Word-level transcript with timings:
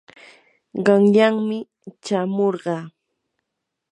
qanyanmi 0.85 1.57
chamurqaa. 2.05 2.83